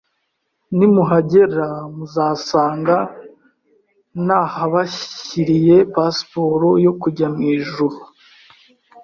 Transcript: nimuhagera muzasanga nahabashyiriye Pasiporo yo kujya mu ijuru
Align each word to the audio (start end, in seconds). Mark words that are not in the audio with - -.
nimuhagera 0.77 1.67
muzasanga 1.95 2.97
nahabashyiriye 4.25 5.75
Pasiporo 5.95 6.69
yo 6.85 6.93
kujya 7.01 7.25
mu 7.33 7.41
ijuru 7.55 7.97